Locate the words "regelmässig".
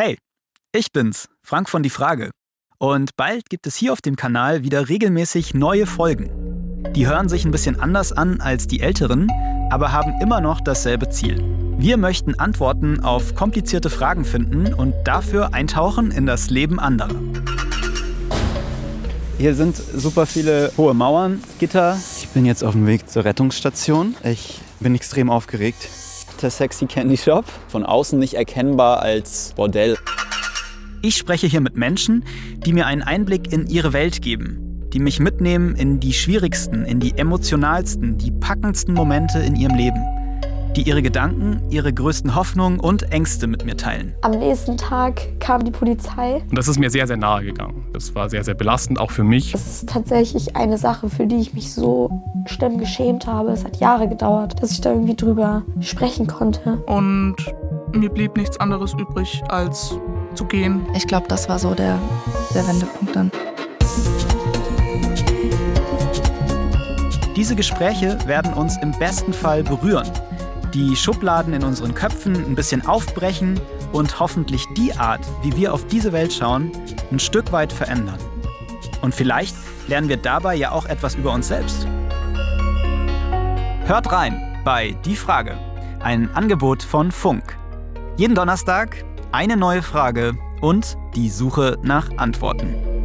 4.88-5.54